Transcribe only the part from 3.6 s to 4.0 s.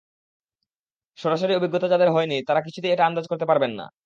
না।